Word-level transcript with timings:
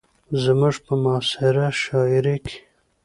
زموږ 0.43 0.75
په 0.85 0.93
معاصره 1.03 1.67
شاعرۍ 1.81 2.37
کې 2.45 2.57